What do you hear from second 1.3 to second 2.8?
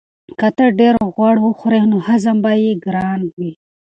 وخورې نو هضم به یې